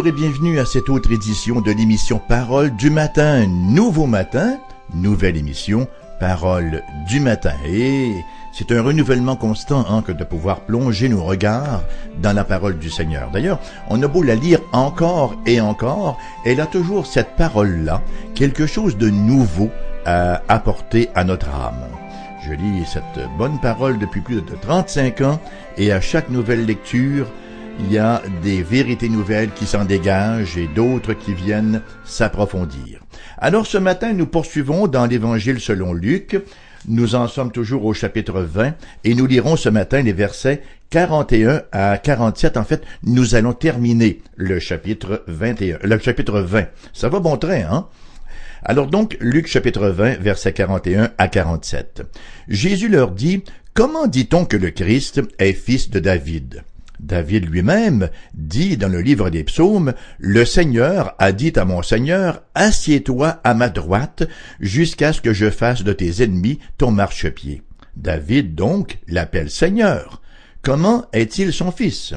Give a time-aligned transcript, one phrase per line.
[0.00, 3.46] Bonjour et bienvenue à cette autre édition de l'émission Parole du matin.
[3.46, 4.58] Nouveau matin,
[4.94, 5.86] nouvelle émission,
[6.18, 7.52] Parole du matin.
[7.66, 8.14] Et
[8.50, 11.82] c'est un renouvellement constant hein, que de pouvoir plonger nos regards
[12.22, 13.30] dans la parole du Seigneur.
[13.30, 13.60] D'ailleurs,
[13.90, 18.00] on a beau la lire encore et encore, elle a toujours cette parole-là,
[18.34, 19.68] quelque chose de nouveau
[20.06, 21.88] à apporter à notre âme.
[22.42, 25.40] Je lis cette bonne parole depuis plus de 35 ans
[25.76, 27.26] et à chaque nouvelle lecture,
[27.82, 33.00] il y a des vérités nouvelles qui s'en dégagent et d'autres qui viennent s'approfondir.
[33.38, 36.36] Alors ce matin, nous poursuivons dans l'Évangile selon Luc.
[36.88, 41.62] Nous en sommes toujours au chapitre 20 et nous lirons ce matin les versets 41
[41.72, 42.56] à 47.
[42.56, 46.66] En fait, nous allons terminer le chapitre 21, le chapitre 20.
[46.92, 47.88] Ça va bon train, hein?
[48.62, 52.02] Alors donc, Luc chapitre 20, versets 41 à 47.
[52.48, 53.42] Jésus leur dit,
[53.72, 56.62] Comment dit-on que le Christ est fils de David?
[57.02, 62.42] David lui-même dit dans le livre des psaumes, Le Seigneur a dit à mon Seigneur,
[62.54, 64.28] Assieds-toi à ma droite
[64.60, 67.62] jusqu'à ce que je fasse de tes ennemis ton marchepied.
[67.96, 70.20] David donc l'appelle Seigneur.
[70.62, 72.12] Comment est-il son fils?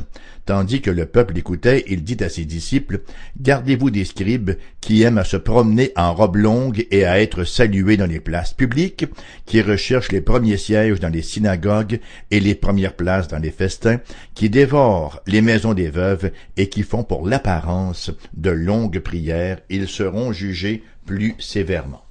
[0.46, 3.04] Tandis que le peuple écoutait, il dit à ses disciples,
[3.40, 7.96] Gardez-vous des scribes qui aiment à se promener en robe longue et à être salués
[7.96, 9.06] dans les places publiques,
[9.46, 14.02] qui recherchent les premiers sièges dans les synagogues et les premières places dans les festins,
[14.34, 19.88] qui dévorent les maisons des veuves et qui font pour l'apparence de longues prières, ils
[19.88, 22.04] seront jugés plus sévèrement.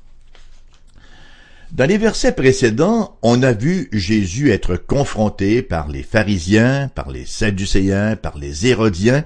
[1.73, 7.25] Dans les versets précédents, on a vu Jésus être confronté par les pharisiens, par les
[7.25, 9.25] sadducéens, par les hérodiens,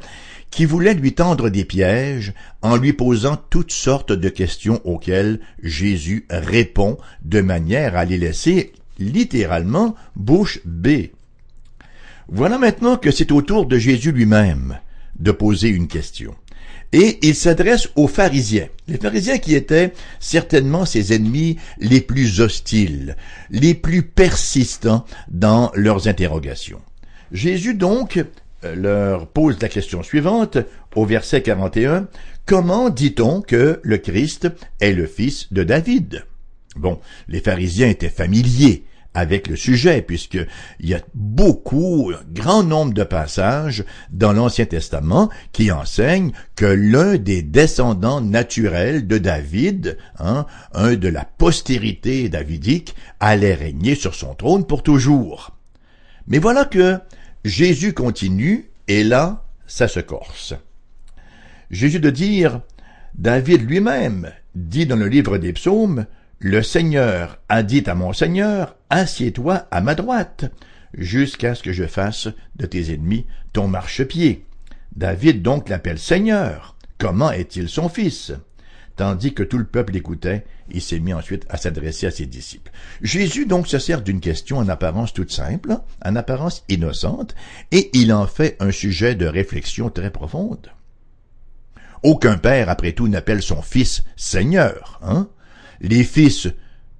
[0.52, 6.24] qui voulaient lui tendre des pièges en lui posant toutes sortes de questions auxquelles Jésus
[6.30, 11.14] répond de manière à les laisser littéralement bouche bée.
[12.28, 14.78] Voilà maintenant que c'est au tour de Jésus lui-même
[15.18, 16.36] de poser une question
[16.92, 18.68] et il s'adresse aux pharisiens.
[18.88, 23.16] Les pharisiens qui étaient certainement ses ennemis les plus hostiles,
[23.50, 26.80] les plus persistants dans leurs interrogations.
[27.32, 28.24] Jésus donc
[28.64, 30.58] euh, leur pose la question suivante
[30.94, 32.08] au verset 41.
[32.46, 34.48] Comment dit-on que le Christ
[34.80, 36.24] est le fils de David?
[36.76, 38.84] Bon, les pharisiens étaient familiers
[39.16, 40.46] avec le sujet, puisqu'il
[40.86, 47.16] y a beaucoup, un grand nombre de passages dans l'Ancien Testament qui enseignent que l'un
[47.16, 50.44] des descendants naturels de David, hein,
[50.74, 55.56] un de la postérité davidique, allait régner sur son trône pour toujours.
[56.26, 56.98] Mais voilà que
[57.42, 60.52] Jésus continue, et là, ça se corse.
[61.70, 62.60] Jésus de dire,
[63.14, 66.04] David lui-même dit dans le livre des psaumes,
[66.38, 70.44] le Seigneur a dit à mon Seigneur, Assieds-toi à ma droite,
[70.92, 74.44] jusqu'à ce que je fasse de tes ennemis ton marchepied.
[74.94, 76.76] David donc l'appelle Seigneur.
[76.98, 78.32] Comment est-il son fils?
[78.96, 82.72] Tandis que tout le peuple écoutait, il s'est mis ensuite à s'adresser à ses disciples.
[83.02, 87.34] Jésus donc se sert d'une question en apparence toute simple, en apparence innocente,
[87.72, 90.70] et il en fait un sujet de réflexion très profonde.
[92.02, 95.28] Aucun père, après tout, n'appelle son fils Seigneur, hein?
[95.80, 96.48] Les fils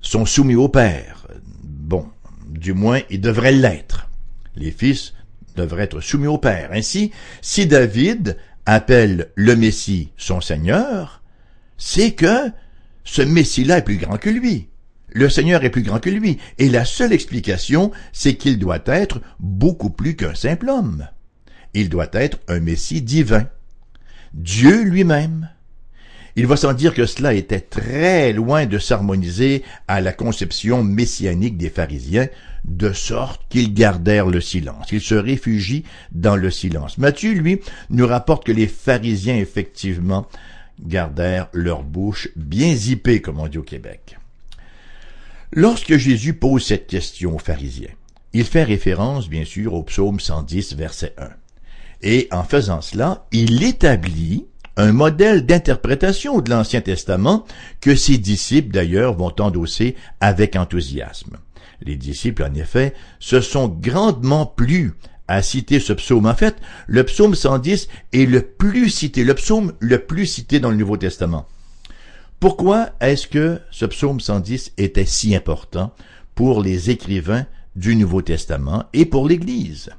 [0.01, 1.29] sont soumis au père.
[1.63, 2.07] Bon,
[2.49, 4.09] du moins, ils devraient l'être.
[4.55, 5.15] Les fils
[5.57, 6.71] devraient être soumis au père.
[6.73, 11.23] Ainsi, si David appelle le Messie son Seigneur,
[11.79, 12.51] c'est que
[13.05, 14.69] ce Messie-là est plus grand que lui.
[15.09, 16.39] Le Seigneur est plus grand que lui.
[16.59, 21.09] Et la seule explication, c'est qu'il doit être beaucoup plus qu'un simple homme.
[21.73, 23.49] Il doit être un Messie divin.
[24.35, 25.49] Dieu lui-même.
[26.39, 31.57] Il va sans dire que cela était très loin de s'harmoniser à la conception messianique
[31.57, 32.29] des pharisiens,
[32.67, 34.93] de sorte qu'ils gardèrent le silence.
[34.93, 36.99] Ils se réfugient dans le silence.
[36.99, 40.27] Matthieu, lui, nous rapporte que les pharisiens, effectivement,
[40.79, 44.19] gardèrent leur bouche bien zippée, comme on dit au Québec.
[45.53, 47.95] Lorsque Jésus pose cette question aux pharisiens,
[48.35, 51.31] il fait référence, bien sûr, au psaume 110, verset 1.
[52.03, 54.45] Et en faisant cela, il établit
[54.77, 57.47] un modèle d'interprétation de l'Ancien Testament
[57.81, 61.39] que ses disciples d'ailleurs vont endosser avec enthousiasme.
[61.83, 64.95] Les disciples, en effet, se sont grandement plu
[65.29, 66.27] à citer ce psaume.
[66.27, 66.57] En fait,
[66.87, 70.97] le psaume 110 est le plus cité, le psaume le plus cité dans le Nouveau
[70.97, 71.49] Testament.
[72.39, 75.93] Pourquoi est-ce que ce psaume 110 était si important
[76.35, 77.47] pour les écrivains
[77.77, 79.91] du Nouveau Testament et pour l'Église?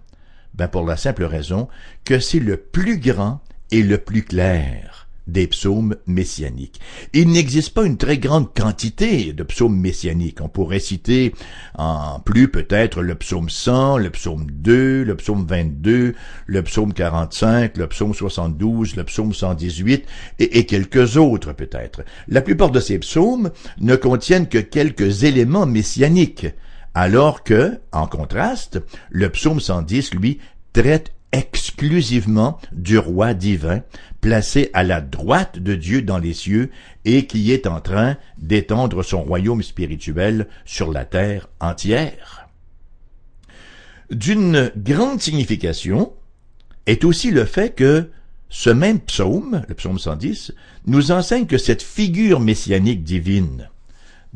[0.53, 1.67] Ben pour la simple raison
[2.05, 3.41] que c'est le plus grand
[3.71, 6.79] et le plus clair des psaumes messianiques.
[7.13, 10.41] Il n'existe pas une très grande quantité de psaumes messianiques.
[10.41, 11.33] On pourrait citer
[11.77, 16.15] en plus peut-être le psaume 100, le psaume 2, le psaume 22,
[16.45, 20.05] le psaume 45, le psaume 72, le psaume 118
[20.39, 22.03] et, et quelques autres peut-être.
[22.27, 26.47] La plupart de ces psaumes ne contiennent que quelques éléments messianiques,
[26.93, 30.39] alors que, en contraste, le psaume 110, lui,
[30.73, 33.83] traite exclusivement du roi divin,
[34.21, 36.71] placé à la droite de Dieu dans les cieux
[37.05, 42.49] et qui est en train d'étendre son royaume spirituel sur la terre entière.
[44.09, 46.11] D'une grande signification
[46.87, 48.09] est aussi le fait que
[48.49, 50.53] ce même psaume, le psaume 110,
[50.87, 53.69] nous enseigne que cette figure messianique divine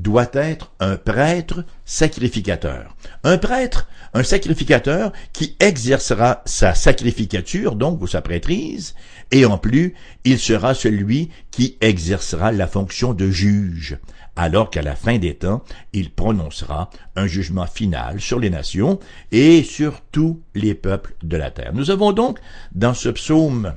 [0.01, 2.95] doit être un prêtre sacrificateur.
[3.24, 8.95] Un prêtre, un sacrificateur qui exercera sa sacrificature, donc, ou sa prêtrise,
[9.31, 9.94] et en plus,
[10.25, 13.98] il sera celui qui exercera la fonction de juge,
[14.36, 15.63] alors qu'à la fin des temps,
[15.94, 19.00] il prononcera un jugement final sur les nations
[19.31, 21.74] et sur tous les peuples de la terre.
[21.74, 22.39] Nous avons donc,
[22.74, 23.75] dans ce psaume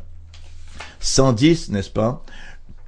[1.00, 2.24] 110, n'est-ce pas,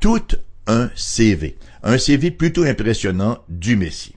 [0.01, 0.27] tout
[0.67, 4.17] un CV un CV plutôt impressionnant du Messie.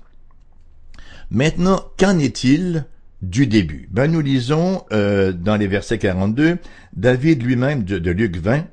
[1.29, 2.85] Maintenant, qu'en est-il
[3.21, 3.87] du début?
[3.91, 6.57] Ben nous lisons euh, dans les versets 42,
[6.93, 8.65] David lui-même de, de Luc 20,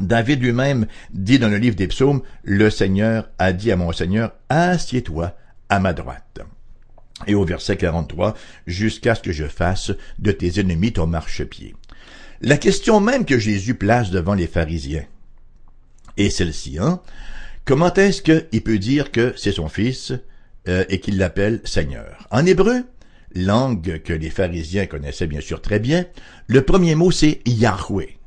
[0.00, 4.32] David lui-même dit dans le livre des psaumes, Le Seigneur a dit à mon Seigneur,
[4.48, 5.36] Assieds-toi
[5.68, 6.40] à ma droite.
[7.26, 8.36] Et au verset 43,
[8.68, 9.90] Jusqu'à ce que je fasse
[10.20, 11.74] de tes ennemis ton marchepied.
[12.40, 15.04] La question même que Jésus place devant les pharisiens
[16.16, 17.00] est celle-ci, hein
[17.64, 20.12] Comment est-ce qu'il peut dire que c'est son fils
[20.66, 22.26] euh, et qu'il l'appelle Seigneur?
[22.32, 22.84] En hébreu,
[23.36, 26.04] langue que les pharisiens connaissaient bien sûr très bien,
[26.48, 28.18] le premier mot c'est Yahweh.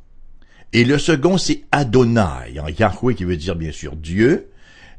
[0.71, 4.51] Et le second c'est Adonai, en Yahweh qui veut dire bien sûr Dieu,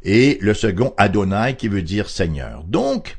[0.02, 2.62] et le second Adonai qui veut dire Seigneur.
[2.64, 3.16] Donc,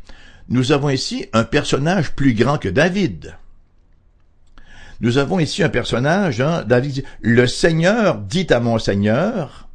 [0.50, 3.36] nous avons ici un personnage plus grand que David.
[5.02, 9.67] Nous avons ici un personnage, hein, David, le Seigneur dit à mon Seigneur,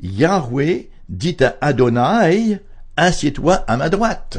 [0.00, 2.60] Yahweh dit à Adonai,
[2.96, 4.38] assieds-toi à ma droite.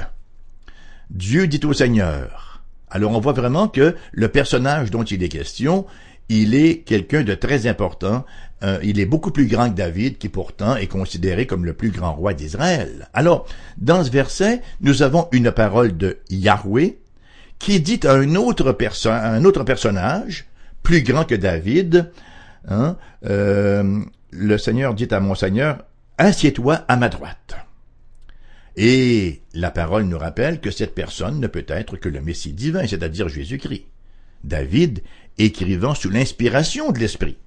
[1.10, 2.62] Dieu dit au Seigneur.
[2.90, 5.86] Alors on voit vraiment que le personnage dont il est question,
[6.30, 8.26] il est quelqu'un de très important.
[8.62, 11.90] Euh, il est beaucoup plus grand que David, qui pourtant est considéré comme le plus
[11.90, 13.10] grand roi d'Israël.
[13.14, 13.48] Alors,
[13.78, 16.98] dans ce verset, nous avons une parole de Yahweh
[17.58, 18.76] qui dit à un autre,
[19.08, 20.46] un autre personnage,
[20.84, 22.12] plus grand que David,
[22.68, 22.96] hein,
[23.26, 24.00] euh,
[24.32, 25.84] le Seigneur dit à mon Seigneur,
[26.18, 27.56] Assieds-toi à ma droite.
[28.76, 32.86] Et la parole nous rappelle que cette personne ne peut être que le Messie divin,
[32.88, 33.86] c'est-à-dire Jésus-Christ.
[34.44, 35.02] David
[35.38, 37.38] écrivant sous l'inspiration de l'Esprit.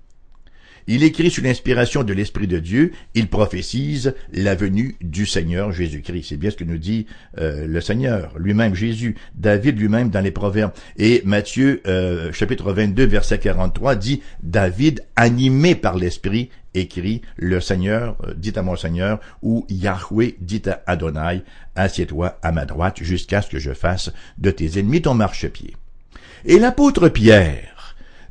[0.86, 6.26] Il écrit sous l'inspiration de l'Esprit de Dieu, il prophétise la venue du Seigneur Jésus-Christ.
[6.30, 7.06] C'est bien ce que nous dit
[7.38, 10.72] euh, le Seigneur, lui-même Jésus, David lui-même dans les Proverbes.
[10.96, 18.16] Et Matthieu euh, chapitre 22 verset 43 dit, David animé par l'Esprit écrit, le Seigneur
[18.26, 21.42] euh, dit à mon Seigneur, ou Yahweh dit à Adonai,
[21.76, 25.74] assieds-toi à ma droite jusqu'à ce que je fasse de tes ennemis ton marchepied.
[26.44, 27.71] Et l'apôtre Pierre,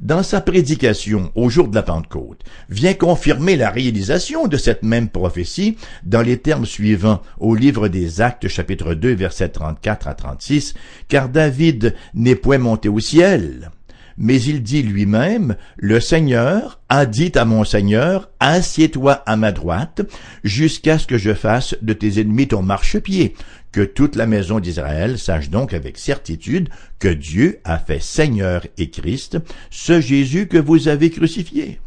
[0.02, 5.10] dans sa prédication au jour de la Pentecôte, vient confirmer la réalisation de cette même
[5.10, 10.74] prophétie dans les termes suivants au livre des Actes chapitre 2 versets 34 à 36,
[11.08, 13.70] car David n'est point monté au ciel,
[14.18, 20.02] mais il dit lui-même, Le Seigneur a dit à mon Seigneur, Assieds-toi à ma droite,
[20.44, 23.34] jusqu'à ce que je fasse de tes ennemis ton marchepied.
[23.72, 28.90] Que toute la maison d'Israël sache donc avec certitude que Dieu a fait Seigneur et
[28.90, 29.38] Christ,
[29.70, 31.80] ce Jésus que vous avez crucifié.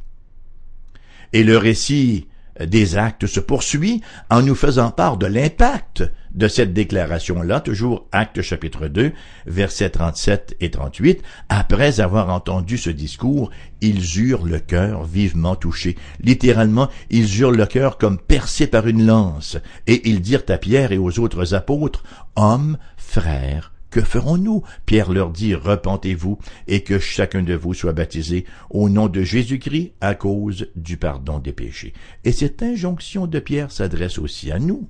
[1.34, 2.26] Et le récit
[2.60, 4.00] des actes se poursuit
[4.30, 9.12] en nous faisant part de l'impact de cette déclaration-là, toujours acte chapitre 2,
[9.46, 11.22] versets 37 et 38.
[11.48, 13.50] Après avoir entendu ce discours,
[13.80, 15.96] ils eurent le cœur vivement touché.
[16.20, 19.56] Littéralement, ils eurent le cœur comme percé par une lance.
[19.86, 22.02] Et ils dirent à Pierre et aux autres apôtres,
[22.36, 24.64] Hommes, frères, que ferons-nous?
[24.86, 29.92] Pierre leur dit, Repentez-vous, et que chacun de vous soit baptisé au nom de Jésus-Christ
[30.00, 31.92] à cause du pardon des péchés.
[32.24, 34.88] Et cette injonction de Pierre s'adresse aussi à nous.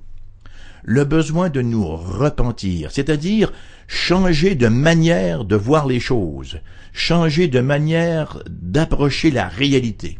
[0.87, 3.51] Le besoin de nous repentir, c'est-à-dire
[3.87, 6.59] changer de manière de voir les choses,
[6.93, 10.19] changer de manière d'approcher la réalité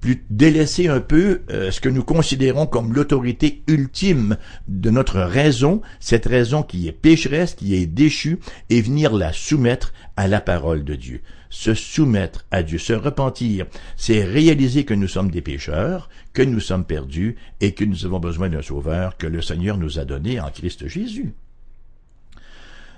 [0.00, 4.36] plus délaisser un peu euh, ce que nous considérons comme l'autorité ultime
[4.68, 8.38] de notre raison, cette raison qui est pécheresse, qui est déchue,
[8.70, 11.20] et venir la soumettre à la parole de Dieu.
[11.50, 13.66] Se soumettre à Dieu, se repentir.
[13.96, 18.20] C'est réaliser que nous sommes des pécheurs, que nous sommes perdus et que nous avons
[18.20, 21.34] besoin d'un sauveur que le Seigneur nous a donné en Christ Jésus.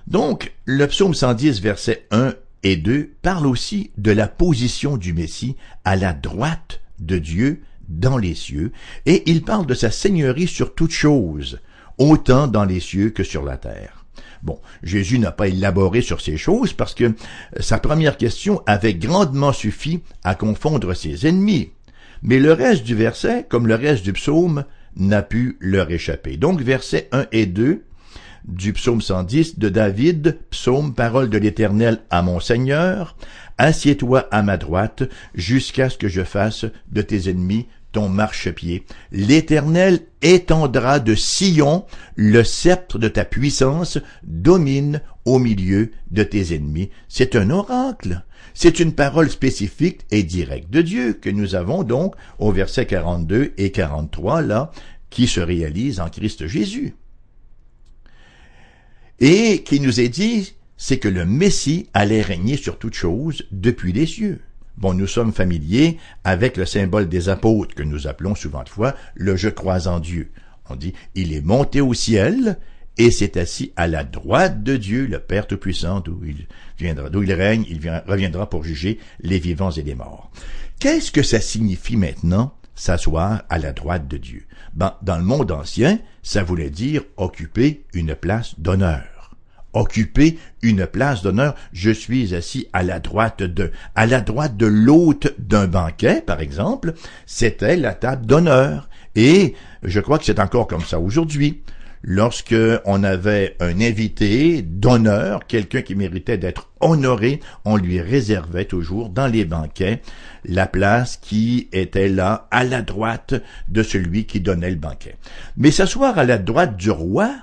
[0.07, 5.57] Donc, le psaume 110, versets 1 et 2 parle aussi de la position du Messie
[5.85, 8.73] à la droite de Dieu dans les cieux,
[9.07, 11.61] et il parle de sa seigneurie sur toutes choses,
[11.99, 14.00] autant dans les cieux que sur la terre.
[14.43, 17.13] Bon, Jésus n'a pas élaboré sur ces choses parce que
[17.59, 21.71] sa première question avait grandement suffi à confondre ses ennemis.
[22.23, 24.65] Mais le reste du verset, comme le reste du psaume,
[24.97, 26.37] n'a pu leur échapper.
[26.37, 27.85] Donc versets 1 et 2
[28.45, 33.17] du psaume 110 de David, psaume parole de l'Éternel à mon Seigneur,
[33.59, 35.03] assieds-toi à ma droite
[35.35, 38.85] jusqu'à ce que je fasse de tes ennemis ton marchepied.
[39.13, 41.85] L'Éternel étendra de Sion
[42.17, 46.91] le sceptre de ta puissance, domine au milieu de tes ennemis.
[47.09, 48.23] C'est un oracle.
[48.55, 53.53] C'est une parole spécifique et directe de Dieu que nous avons donc au verset 42
[53.57, 54.71] et 43 là,
[55.09, 56.95] qui se réalise en Christ Jésus.
[59.21, 63.93] Et qui nous est dit, c'est que le Messie allait régner sur toutes choses depuis
[63.93, 64.41] les cieux.
[64.77, 68.95] Bon, nous sommes familiers avec le symbole des apôtres que nous appelons souvent de fois
[69.15, 70.31] le je crois en Dieu.
[70.69, 72.59] On dit, il est monté au ciel
[72.97, 76.47] et s'est assis à la droite de Dieu, le Père Tout-Puissant, d'où il
[76.79, 80.31] viendra, d'où il règne, il reviendra pour juger les vivants et les morts.
[80.79, 84.47] Qu'est-ce que ça signifie maintenant, s'asseoir à la droite de Dieu?
[84.75, 89.20] Ben, dans le monde ancien, ça voulait dire occuper une place d'honneur
[89.73, 91.55] occuper une place d'honneur.
[91.73, 96.41] Je suis assis à la droite de, à la droite de l'hôte d'un banquet, par
[96.41, 96.95] exemple.
[97.27, 98.89] C'était la table d'honneur.
[99.17, 101.63] Et je crois que c'est encore comme ça aujourd'hui.
[102.03, 109.11] Lorsque on avait un invité d'honneur, quelqu'un qui méritait d'être honoré, on lui réservait toujours
[109.11, 110.01] dans les banquets
[110.47, 113.35] la place qui était là à la droite
[113.69, 115.17] de celui qui donnait le banquet.
[115.59, 117.35] Mais s'asseoir à la droite du roi,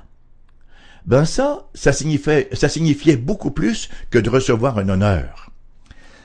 [1.08, 5.52] ben ça, ça signifiait, beaucoup plus que de recevoir un honneur.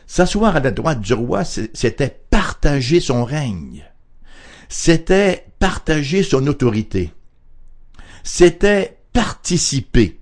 [0.08, 3.84] S'asseoir à la droite du roi, c'était partager son règne.
[4.68, 7.12] C'était partager son autorité.
[8.24, 10.20] C'était participer,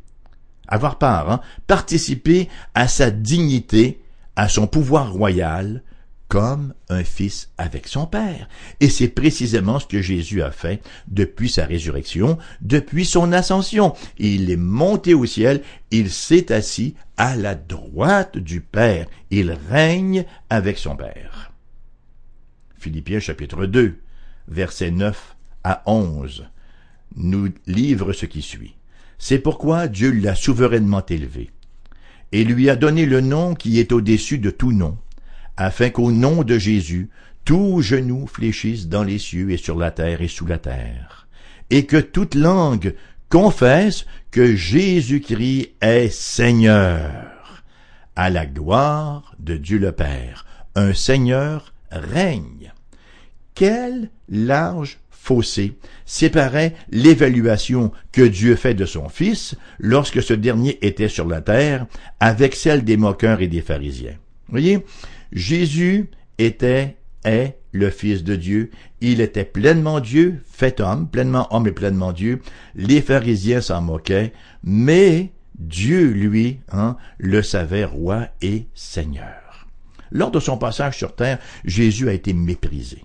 [0.69, 4.03] avoir part, hein, participer à sa dignité,
[4.37, 5.83] à son pouvoir royal,
[6.31, 8.49] comme un fils avec son Père.
[8.79, 13.95] Et c'est précisément ce que Jésus a fait depuis sa résurrection, depuis son ascension.
[14.17, 15.61] Il est monté au ciel,
[15.91, 21.53] il s'est assis à la droite du Père, il règne avec son Père.
[22.79, 23.99] Philippiens chapitre 2,
[24.47, 26.47] versets 9 à 11
[27.17, 28.77] nous livre ce qui suit.
[29.19, 31.51] C'est pourquoi Dieu l'a souverainement élevé
[32.31, 34.97] et lui a donné le nom qui est au-dessus de tout nom
[35.57, 37.11] afin qu'au nom de Jésus,
[37.45, 41.27] tout genou fléchisse dans les cieux et sur la terre et sous la terre,
[41.71, 42.95] et que toute langue
[43.29, 47.63] confesse que Jésus-Christ est Seigneur,
[48.17, 50.47] à la gloire de Dieu le Père.
[50.75, 52.73] Un Seigneur règne.
[53.55, 55.75] Quel large fossé
[56.07, 61.87] séparait l'évaluation que Dieu fait de son Fils lorsque ce dernier était sur la terre
[62.21, 64.17] avec celle des moqueurs et des pharisiens.
[64.49, 64.85] Voyez,
[65.33, 68.71] Jésus était, est le Fils de Dieu.
[69.01, 72.41] Il était pleinement Dieu, fait homme, pleinement homme et pleinement Dieu.
[72.75, 74.33] Les pharisiens s'en moquaient,
[74.65, 79.69] mais Dieu, lui, hein, le savait roi et seigneur.
[80.11, 83.05] Lors de son passage sur terre, Jésus a été méprisé.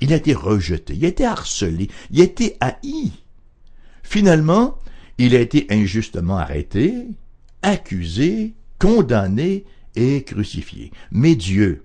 [0.00, 3.12] Il a été rejeté, il a été harcelé, il a été haï.
[4.02, 4.78] Finalement,
[5.18, 7.06] il a été injustement arrêté,
[7.62, 9.64] accusé, condamné
[9.96, 10.92] et crucifié.
[11.10, 11.84] Mais Dieu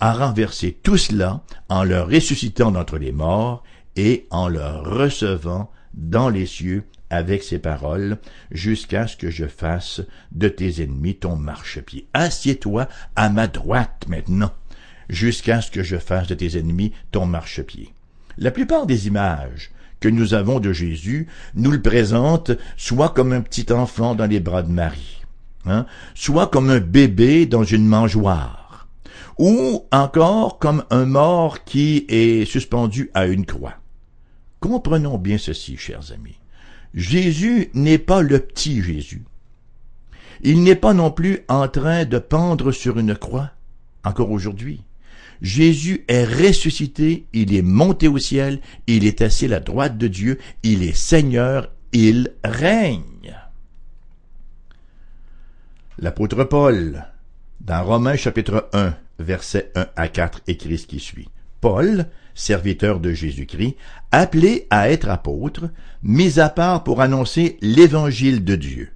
[0.00, 3.62] a renversé tout cela en le ressuscitant d'entre les morts
[3.96, 8.18] et en le recevant dans les cieux avec ses paroles,
[8.52, 10.00] jusqu'à ce que je fasse
[10.32, 12.06] de tes ennemis ton marchepied.
[12.14, 14.52] Assieds-toi à ma droite maintenant,
[15.08, 17.92] jusqu'à ce que je fasse de tes ennemis ton marchepied.
[18.38, 23.42] La plupart des images que nous avons de Jésus nous le présentent soit comme un
[23.42, 25.19] petit enfant dans les bras de Marie,
[25.66, 28.88] hein, soit comme un bébé dans une mangeoire,
[29.38, 33.74] ou encore comme un mort qui est suspendu à une croix.
[34.60, 36.38] Comprenons bien ceci, chers amis.
[36.92, 39.24] Jésus n'est pas le petit Jésus.
[40.42, 43.50] Il n'est pas non plus en train de pendre sur une croix,
[44.04, 44.82] encore aujourd'hui.
[45.42, 50.08] Jésus est ressuscité, il est monté au ciel, il est assis à la droite de
[50.08, 53.34] Dieu, il est Seigneur, il règne.
[56.02, 57.04] L'apôtre Paul
[57.60, 61.28] Dans Romains chapitre 1, versets 1 à 4, écrit ce qui suit.
[61.60, 63.76] Paul, serviteur de Jésus-Christ,
[64.10, 65.68] appelé à être apôtre,
[66.02, 68.88] mis à part pour annoncer l'évangile de Dieu.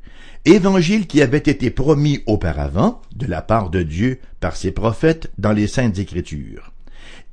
[0.47, 5.53] Évangile qui avait été promis auparavant de la part de Dieu par ses prophètes dans
[5.53, 6.73] les Saintes Écritures.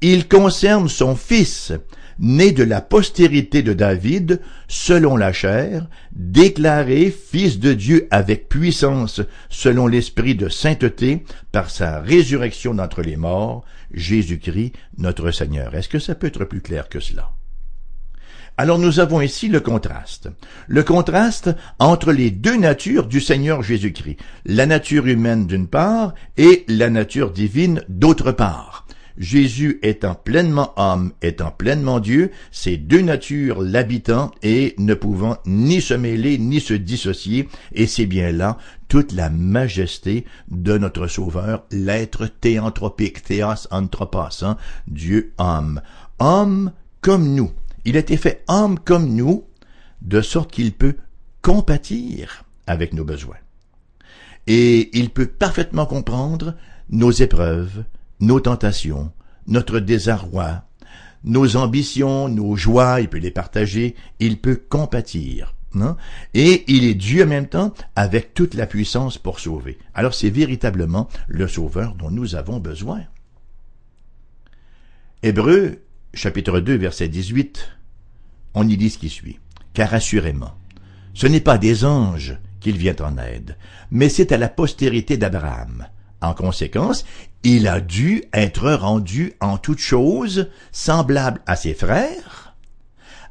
[0.01, 1.71] Il concerne son Fils,
[2.19, 9.21] né de la postérité de David, selon la chair, déclaré Fils de Dieu avec puissance,
[9.49, 13.63] selon l'esprit de sainteté, par sa résurrection d'entre les morts,
[13.93, 15.75] Jésus-Christ, notre Seigneur.
[15.75, 17.31] Est-ce que ça peut être plus clair que cela?
[18.57, 20.29] Alors nous avons ici le contraste.
[20.67, 21.49] Le contraste
[21.79, 24.17] entre les deux natures du Seigneur Jésus-Christ.
[24.45, 28.85] La nature humaine d'une part et la nature divine d'autre part.
[29.17, 35.81] Jésus étant pleinement homme, étant pleinement Dieu, ces deux natures l'habitant et ne pouvant ni
[35.81, 41.65] se mêler ni se dissocier, et c'est bien là toute la majesté de notre Sauveur,
[41.71, 45.81] l'être théanthropique, théos anthropos, hein, Dieu homme.
[46.19, 47.51] Homme comme nous.
[47.85, 49.45] Il a été fait homme comme nous,
[50.01, 50.95] de sorte qu'il peut
[51.41, 53.37] compatir avec nos besoins.
[54.47, 56.55] Et il peut parfaitement comprendre
[56.89, 57.83] nos épreuves,
[58.21, 59.11] nos tentations,
[59.47, 60.63] notre désarroi,
[61.23, 65.55] nos ambitions, nos joies, il peut les partager, il peut compatir.
[65.73, 65.95] Non?
[66.33, 69.77] Et il est Dieu en même temps avec toute la puissance pour sauver.
[69.93, 73.01] Alors c'est véritablement le sauveur dont nous avons besoin.
[75.23, 75.81] Hébreu,
[76.13, 77.69] chapitre 2, verset 18,
[78.53, 79.39] on y dit ce qui suit.
[79.73, 80.53] Car assurément,
[81.13, 83.55] ce n'est pas des anges qu'il vient en aide,
[83.91, 85.87] mais c'est à la postérité d'Abraham.
[86.21, 87.05] En conséquence,
[87.43, 92.55] il a dû être rendu en toutes choses semblable à ses frères,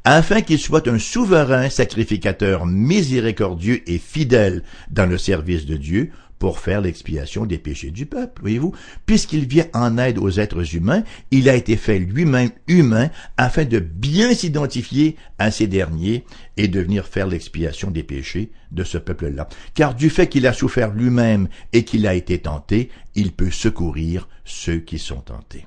[0.04, 6.58] afin qu'il soit un souverain sacrificateur miséricordieux et fidèle dans le service de Dieu pour
[6.58, 8.74] faire l'expiation des péchés du peuple, voyez-vous?
[9.04, 13.78] Puisqu'il vient en aide aux êtres humains, il a été fait lui-même humain afin de
[13.78, 16.24] bien s'identifier à ces derniers
[16.56, 19.50] et de venir faire l'expiation des péchés de ce peuple-là.
[19.74, 24.26] Car du fait qu'il a souffert lui-même et qu'il a été tenté, il peut secourir
[24.46, 25.66] ceux qui sont tentés.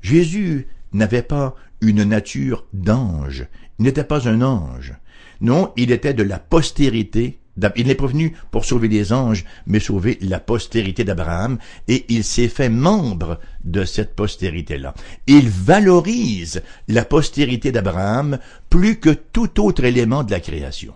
[0.00, 3.48] Jésus n'avait pas une nature d'ange.
[3.80, 4.94] Il n'était pas un ange.
[5.40, 7.40] Non, il était de la postérité
[7.76, 12.24] il n'est pas venu pour sauver les anges, mais sauver la postérité d'Abraham, et il
[12.24, 14.94] s'est fait membre de cette postérité-là.
[15.26, 18.38] Il valorise la postérité d'Abraham
[18.70, 20.94] plus que tout autre élément de la création.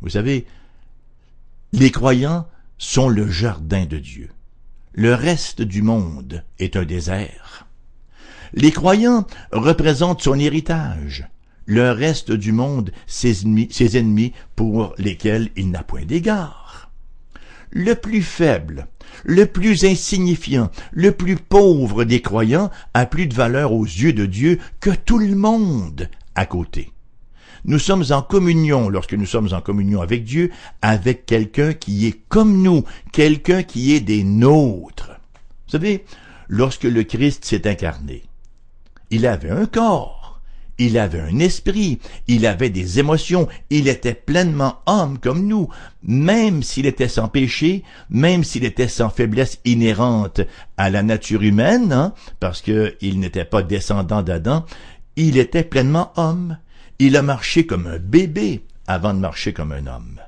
[0.00, 0.46] Vous savez,
[1.72, 2.46] les croyants
[2.78, 4.30] sont le jardin de Dieu.
[4.92, 7.66] Le reste du monde est un désert.
[8.52, 11.26] Les croyants représentent son héritage
[11.66, 16.90] le reste du monde ses ennemis, ses ennemis pour lesquels il n'a point d'égard.
[17.70, 18.86] Le plus faible,
[19.24, 24.26] le plus insignifiant, le plus pauvre des croyants a plus de valeur aux yeux de
[24.26, 26.92] Dieu que tout le monde à côté.
[27.66, 30.50] Nous sommes en communion, lorsque nous sommes en communion avec Dieu,
[30.82, 35.12] avec quelqu'un qui est comme nous, quelqu'un qui est des nôtres.
[35.66, 36.04] Vous savez,
[36.48, 38.24] lorsque le Christ s'est incarné,
[39.10, 40.23] il avait un corps,
[40.78, 45.68] il avait un esprit, il avait des émotions, il était pleinement homme comme nous,
[46.02, 50.40] même s'il était sans péché, même s'il était sans faiblesse inhérente
[50.76, 54.64] à la nature humaine, hein, parce qu'il n'était pas descendant d'Adam,
[55.16, 56.58] il était pleinement homme.
[56.98, 60.20] Il a marché comme un bébé avant de marcher comme un homme.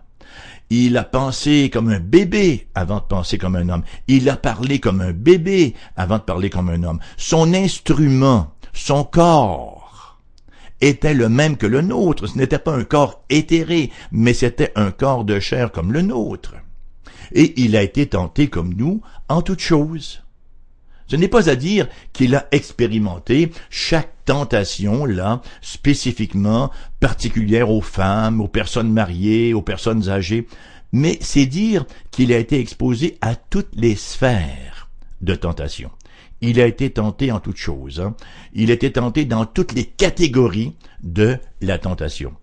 [0.71, 3.85] Il a pensé comme un bébé avant de penser comme un homme.
[4.09, 6.99] Il a parlé comme un bébé avant de parler comme un homme.
[7.17, 9.76] Son instrument, son corps,
[10.81, 12.27] était le même que le nôtre.
[12.27, 16.55] Ce n'était pas un corps éthéré, mais c'était un corps de chair comme le nôtre.
[17.33, 20.23] Et il a été tenté comme nous en toutes choses.
[21.09, 28.41] Ce n'est pas à dire qu'il a expérimenté chaque tentation, là, spécifiquement particulière aux femmes,
[28.41, 30.49] aux personnes mariées, aux personnes âgées,
[30.93, 34.89] mais c'est dire qu'il a été exposé à toutes les sphères
[35.21, 35.91] de tentation
[36.41, 38.01] il a été tenté en toutes choses.
[38.01, 38.15] Hein.
[38.53, 42.35] Il a été tenté dans toutes les catégories de la tentation.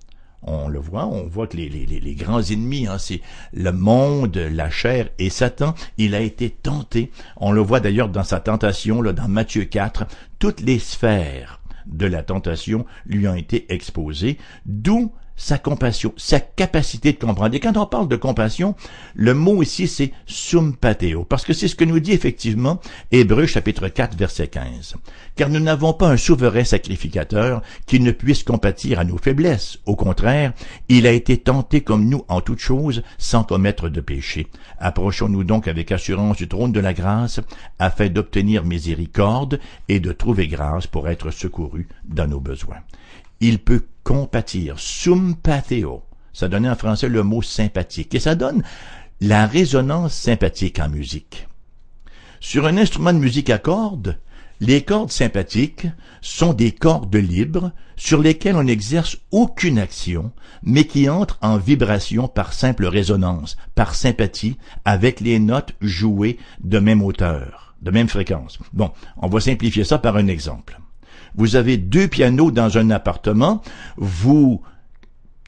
[0.46, 3.22] On le voit, on voit que les, les, les grands ennemis, hein, c'est
[3.54, 5.74] le monde, la chair et Satan.
[5.98, 7.12] Il a été tenté.
[7.38, 10.06] On le voit d'ailleurs dans sa tentation, là, dans Matthieu 4.
[10.40, 17.14] Toutes les sphères de la tentation lui ont été exposées, d'où sa compassion, sa capacité
[17.14, 17.56] de comprendre.
[17.56, 18.76] Et quand on parle de compassion,
[19.16, 22.80] le mot ici c'est sumpateo, parce que c'est ce que nous dit effectivement
[23.12, 24.96] Hébreu chapitre 4 verset 15.
[25.36, 29.80] Car nous n'avons pas un souverain sacrificateur qui ne puisse compatir à nos faiblesses.
[29.86, 30.54] Au contraire,
[30.90, 34.48] il a été tenté comme nous en toutes choses sans commettre de péché.
[34.80, 37.40] Approchons-nous donc avec assurance du trône de la grâce
[37.80, 42.78] afin d'obtenir miséricorde et de trouver grâce pour être secourus dans nos besoins
[43.44, 44.80] il peut compatir.
[44.80, 46.04] Sumpathéo.
[46.34, 48.16] Ça donnait en français le mot sympathique.
[48.16, 48.64] Et ça donne
[49.22, 51.48] la résonance sympathique en musique.
[52.40, 54.18] Sur un instrument de musique à cordes,
[54.60, 55.88] les cordes sympathiques
[56.22, 62.28] sont des cordes libres sur lesquelles on n'exerce aucune action, mais qui entrent en vibration
[62.28, 68.60] par simple résonance, par sympathie, avec les notes jouées de même hauteur, de même fréquence.
[68.74, 70.80] Bon, on va simplifier ça par un exemple
[71.36, 73.62] vous avez deux pianos dans un appartement,
[73.98, 74.62] vous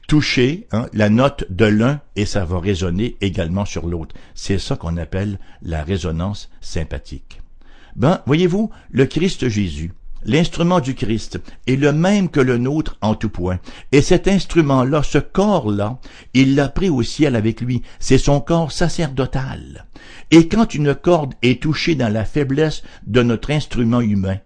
[0.06, 4.14] touchez hein, la note de l'un et ça va résonner également sur l'autre.
[4.34, 7.40] C'est ça qu'on appelle la résonance sympathique.
[7.96, 9.92] Ben, voyez-vous, le Christ Jésus,
[10.24, 13.58] l'instrument du Christ est le même que le nôtre en tout point.
[13.92, 15.98] Et cet instrument-là, ce corps-là,
[16.34, 17.82] il l'a pris au ciel avec lui.
[17.98, 19.86] C'est son corps sacerdotal.
[20.30, 24.38] Et quand une corde est touchée dans la faiblesse de notre instrument humain,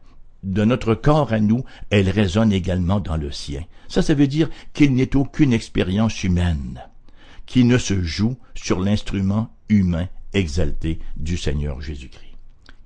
[0.42, 3.62] de notre corps à nous, elle résonne également dans le sien.
[3.88, 6.80] Ça, ça veut dire qu'il n'est aucune expérience humaine
[7.46, 12.26] qui ne se joue sur l'instrument humain exalté du Seigneur Jésus-Christ.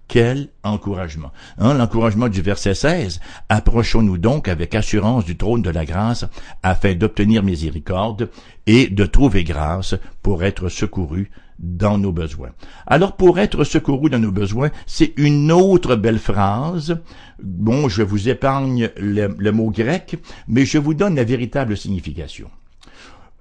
[0.09, 1.33] Quel encouragement.
[1.59, 3.21] Hein, L'encouragement du verset 16.
[3.49, 6.25] Approchons-nous donc avec assurance du trône de la grâce
[6.63, 8.31] afin d'obtenir miséricorde
[8.67, 12.51] et de trouver grâce pour être secourus dans nos besoins.
[12.87, 17.01] Alors pour être secouru dans nos besoins, c'est une autre belle phrase.
[17.43, 20.17] Bon, je vous épargne le, mot grec,
[20.49, 22.51] mais je vous donne la véritable signification,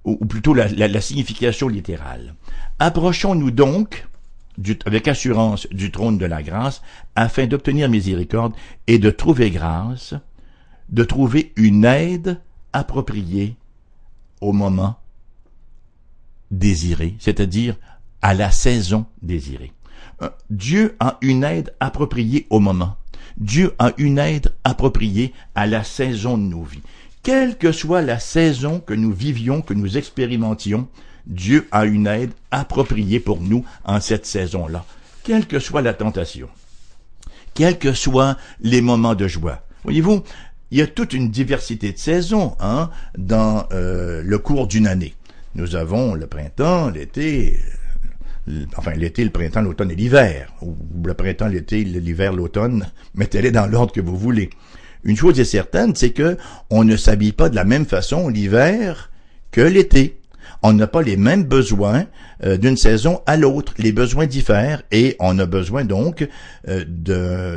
[0.04, 2.36] ou, plutôt la, signification littérale.
[2.80, 4.08] Approchons-nous donc
[4.86, 6.84] avec assurance du trône de la grâce,
[7.16, 8.54] afin d'obtenir miséricorde
[8.86, 10.14] et de trouver grâce,
[10.90, 12.40] de trouver une aide
[12.72, 13.56] appropriée
[14.42, 14.98] au moment
[16.52, 17.76] désiré, c'est-à-dire
[18.24, 19.74] à la saison désirée.
[20.24, 22.96] Euh, Dieu a une aide appropriée au moment.
[23.38, 26.82] Dieu a une aide appropriée à la saison de nos vies.
[27.22, 30.88] Quelle que soit la saison que nous vivions, que nous expérimentions,
[31.28, 34.86] Dieu a une aide appropriée pour nous en cette saison-là.
[35.24, 36.50] Quelle que soit la tentation,
[37.54, 39.66] quels que soient les moments de joie.
[39.84, 40.24] Voyez-vous,
[40.72, 45.14] il y a toute une diversité de saisons hein, dans euh, le cours d'une année.
[45.56, 47.58] Nous avons le printemps, l'été,
[48.76, 50.76] enfin l'été, le printemps, l'automne et l'hiver, ou
[51.06, 54.50] le printemps, l'été, l'hiver, l'automne, mettez-les dans l'ordre que vous voulez.
[55.04, 56.38] Une chose est certaine, c'est que
[56.70, 59.12] on ne s'habille pas de la même façon l'hiver
[59.52, 60.20] que l'été.
[60.66, 62.06] On n'a pas les mêmes besoins
[62.46, 63.74] euh, d'une saison à l'autre.
[63.78, 66.28] Les besoins diffèrent et on a besoin donc
[66.70, 66.86] euh,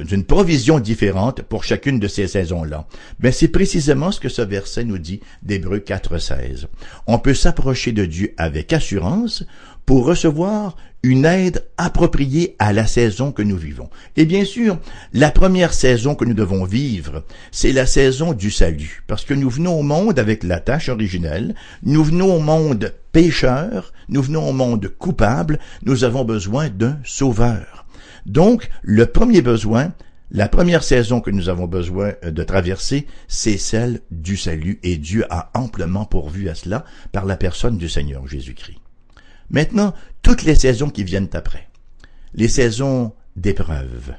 [0.04, 2.86] d'une provision différente pour chacune de ces saisons-là.
[3.20, 6.66] Mais c'est précisément ce que ce verset nous dit d'Hébreu 4.16.
[7.06, 9.44] On peut s'approcher de Dieu avec assurance
[9.86, 13.88] pour recevoir une aide appropriée à la saison que nous vivons.
[14.16, 14.78] Et bien sûr,
[15.12, 19.48] la première saison que nous devons vivre, c'est la saison du salut, parce que nous
[19.48, 24.52] venons au monde avec la tâche originelle, nous venons au monde pécheur, nous venons au
[24.52, 27.86] monde coupable, nous avons besoin d'un sauveur.
[28.26, 29.92] Donc, le premier besoin,
[30.32, 35.24] la première saison que nous avons besoin de traverser, c'est celle du salut, et Dieu
[35.30, 38.80] a amplement pourvu à cela par la personne du Seigneur Jésus-Christ.
[39.50, 41.68] Maintenant, toutes les saisons qui viennent après.
[42.34, 44.14] Les saisons d'épreuve,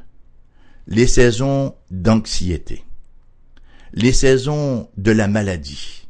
[0.87, 2.83] les saisons d'anxiété,
[3.93, 6.07] les saisons de la maladie,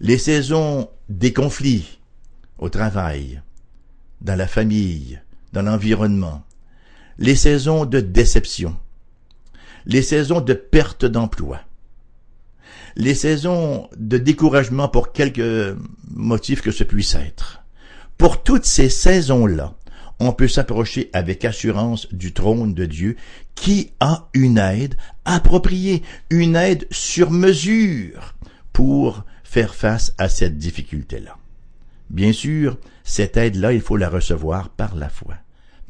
[0.00, 1.98] les saisons des conflits
[2.58, 3.42] au travail,
[4.20, 5.20] dans la famille,
[5.52, 6.44] dans l'environnement,
[7.18, 8.76] les saisons de déception,
[9.84, 11.60] les saisons de perte d'emploi,
[12.96, 15.76] les saisons de découragement pour quelque
[16.08, 17.61] motif que ce puisse être,
[18.22, 19.74] pour toutes ces saisons-là,
[20.20, 23.16] on peut s'approcher avec assurance du trône de Dieu
[23.56, 28.36] qui a une aide appropriée, une aide sur mesure
[28.72, 31.36] pour faire face à cette difficulté-là.
[32.10, 35.34] Bien sûr, cette aide-là, il faut la recevoir par la foi.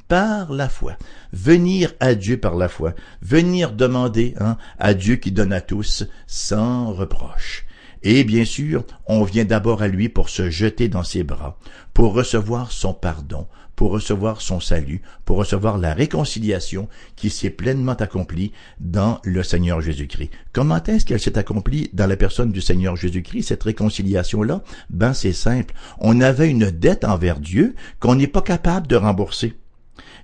[0.08, 0.96] Par la foi.
[1.34, 2.94] Venir à Dieu par la foi.
[3.20, 7.66] Venir demander hein, à Dieu qui donne à tous sans reproche.
[8.04, 11.58] Et bien sûr, on vient d'abord à lui pour se jeter dans ses bras,
[11.94, 17.94] pour recevoir son pardon, pour recevoir son salut, pour recevoir la réconciliation qui s'est pleinement
[17.94, 20.30] accomplie dans le Seigneur Jésus-Christ.
[20.52, 24.62] Comment est-ce qu'elle s'est accomplie dans la personne du Seigneur Jésus-Christ, cette réconciliation-là?
[24.90, 25.74] Ben, c'est simple.
[26.00, 29.54] On avait une dette envers Dieu qu'on n'est pas capable de rembourser.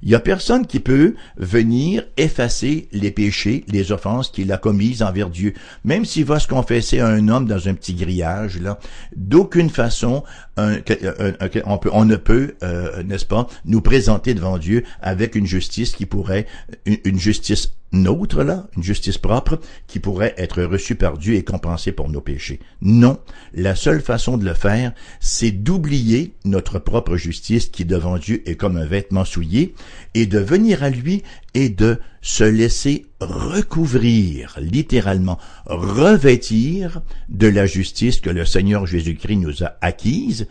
[0.03, 5.03] Il y a personne qui peut venir effacer les péchés, les offenses qu'il a commises
[5.03, 5.55] envers Dieu.
[5.85, 8.79] Même s'il va se confesser à un homme dans un petit grillage, là,
[9.17, 10.25] d'aucune façon,
[10.57, 16.47] on, ne peut, euh, n'est-ce pas, nous présenter devant Dieu avec une justice qui pourrait,
[16.87, 21.93] une justice nôtre, là, une justice propre, qui pourrait être reçue par Dieu et compensée
[21.93, 22.61] pour nos péchés.
[22.83, 23.19] Non,
[23.55, 28.57] la seule façon de le faire, c'est d'oublier notre propre justice qui devant Dieu est
[28.57, 29.75] comme un vêtement souillé,
[30.15, 31.23] et de venir à lui
[31.55, 39.63] et de se laisser recouvrir, littéralement, revêtir de la justice que le Seigneur Jésus-Christ nous
[39.65, 40.47] a acquise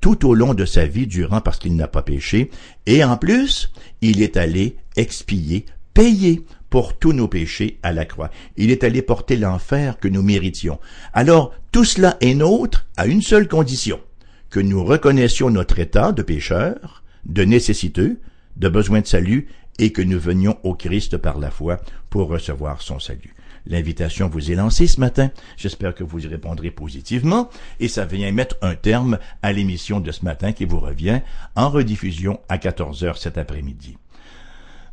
[0.00, 2.50] tout au long de sa vie durant parce qu'il n'a pas péché,
[2.86, 8.30] et en plus, il est allé expier, payer pour tous nos péchés à la croix.
[8.56, 10.78] Il est allé porter l'enfer que nous méritions.
[11.12, 14.00] Alors, tout cela est nôtre à une seule condition,
[14.48, 18.20] que nous reconnaissions notre état de pécheur, de nécessiteux,
[18.56, 21.78] de besoin de salut, et que nous venions au Christ par la foi
[22.10, 23.34] pour recevoir son salut.
[23.66, 25.30] L'invitation vous est lancée ce matin.
[25.56, 30.12] J'espère que vous y répondrez positivement et ça vient mettre un terme à l'émission de
[30.12, 31.20] ce matin qui vous revient
[31.56, 33.96] en rediffusion à 14 heures cet après-midi.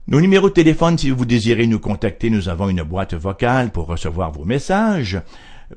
[0.10, 3.88] Nos numéros de téléphone, si vous désirez nous contacter, nous avons une boîte vocale pour
[3.88, 5.20] recevoir vos messages.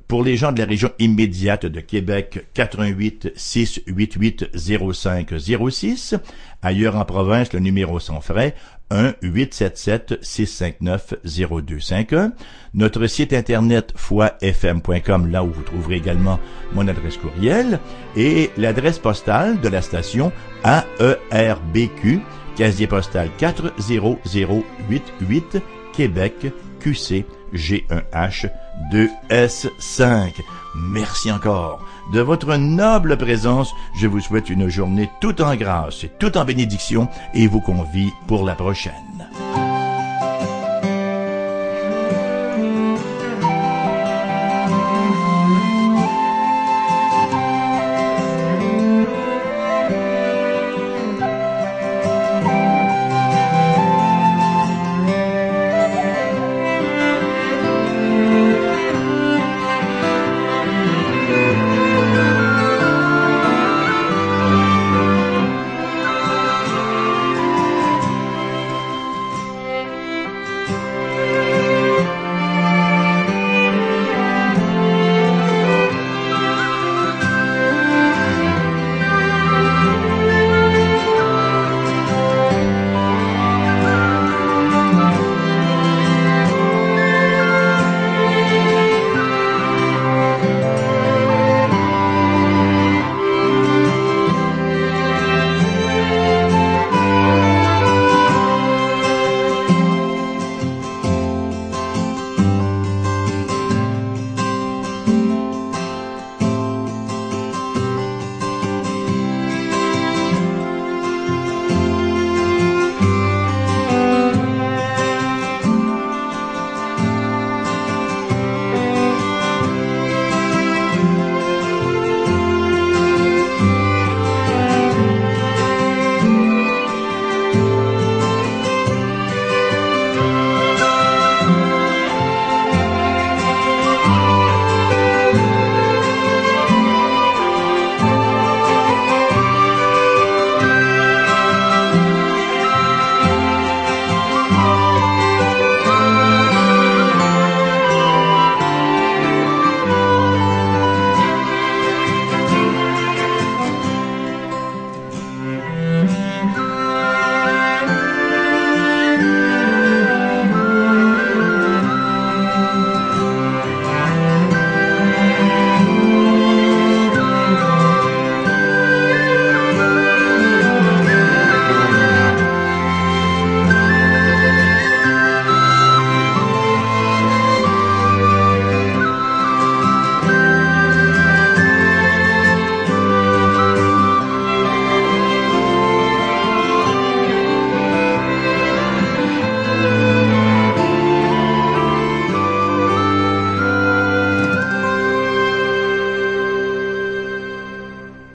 [0.07, 6.14] Pour les gens de la région immédiate de Québec, 88 688 0506.
[6.62, 8.55] Ailleurs en province, le numéro sans frais,
[8.90, 12.33] 1 877 659 0251.
[12.75, 16.38] Notre site internet foifm.com, là où vous trouverez également
[16.73, 17.81] mon adresse courriel
[18.16, 20.31] et l'adresse postale de la station
[20.62, 22.21] AERBQ
[22.57, 25.59] casier postal 40088,
[25.93, 26.47] Québec,
[26.81, 28.49] QC G1H
[28.93, 30.33] 2S5.
[30.77, 33.75] Merci encore de votre noble présence.
[33.95, 38.11] Je vous souhaite une journée tout en grâce et tout en bénédiction et vous convie
[38.27, 39.10] pour la prochaine.